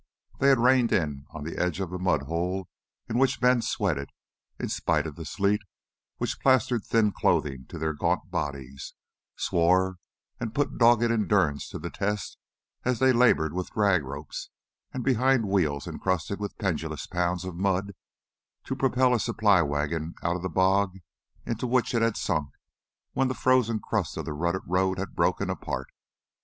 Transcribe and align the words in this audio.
They 0.39 0.47
had 0.47 0.57
reined 0.57 0.91
in 0.91 1.27
on 1.29 1.43
the 1.43 1.59
edge 1.59 1.79
of 1.79 1.93
a 1.93 1.99
mud 1.99 2.23
hole 2.23 2.67
in 3.07 3.19
which 3.19 3.39
men 3.39 3.61
sweated 3.61 4.09
in 4.59 4.67
spite 4.67 5.05
of 5.05 5.15
the 5.15 5.25
sleet 5.25 5.61
which 6.17 6.39
plastered 6.39 6.83
thin 6.83 7.11
clothing 7.11 7.67
to 7.69 7.77
their 7.77 7.93
gaunt 7.93 8.31
bodies 8.31 8.95
swore, 9.35 9.99
and 10.39 10.55
put 10.55 10.79
dogged 10.79 11.03
endurance 11.03 11.69
to 11.69 11.77
the 11.77 11.91
test 11.91 12.39
as 12.83 12.97
they 12.97 13.13
labored 13.13 13.53
with 13.53 13.69
drag 13.69 14.03
ropes 14.03 14.49
and 14.91 15.03
behind 15.03 15.47
wheels 15.47 15.85
encrusted 15.85 16.39
with 16.39 16.57
pendulous 16.57 17.05
pounds 17.05 17.45
of 17.45 17.53
mud, 17.55 17.93
to 18.63 18.75
propel 18.75 19.13
a 19.13 19.19
supply 19.19 19.61
wagon 19.61 20.15
out 20.23 20.35
of 20.35 20.41
the 20.41 20.49
bog 20.49 20.97
into 21.45 21.67
which 21.67 21.93
it 21.93 22.01
had 22.01 22.17
sunk 22.17 22.55
when 23.13 23.27
the 23.27 23.35
frozen 23.35 23.79
crust 23.79 24.17
of 24.17 24.25
the 24.25 24.33
rutted 24.33 24.63
road 24.65 24.97
had 24.97 25.15
broken 25.15 25.47
apart. 25.51 25.91